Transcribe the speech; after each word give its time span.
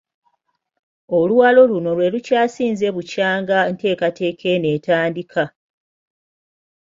Oluwalo 1.17 1.61
luno 1.71 1.89
lwe 1.97 2.07
lukyasinze 2.13 2.87
bukyanga 2.95 3.57
enteekateeka 3.71 4.45
eno 4.55 4.67
etandika. 4.77 5.43